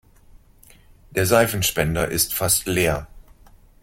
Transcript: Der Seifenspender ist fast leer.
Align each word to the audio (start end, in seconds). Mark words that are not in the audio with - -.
Der 1.11 1.27
Seifenspender 1.27 2.07
ist 2.07 2.33
fast 2.33 2.65
leer. 2.65 3.05